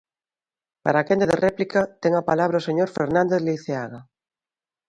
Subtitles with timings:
[0.83, 3.99] Para a quenda de réplica, ten a palabra o señor Fernández Leiceaga.